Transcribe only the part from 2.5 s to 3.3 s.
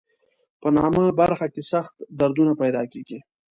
پیدا کېږي.